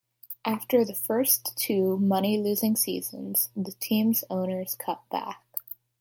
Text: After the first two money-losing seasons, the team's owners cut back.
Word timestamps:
After 0.45 0.83
the 0.83 0.95
first 0.95 1.55
two 1.55 1.95
money-losing 1.99 2.75
seasons, 2.75 3.49
the 3.55 3.73
team's 3.73 4.23
owners 4.31 4.73
cut 4.73 5.03
back. 5.11 5.45